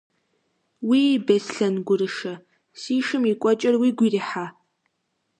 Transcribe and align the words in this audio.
Уий, 0.89 1.11
Беслъэн 1.25 1.75
гурышэ, 1.87 2.33
си 2.79 2.95
шым 3.05 3.23
и 3.31 3.33
кӀуэкӀэр 3.41 3.75
уигу 3.81 4.03
ирихьа? 4.07 4.45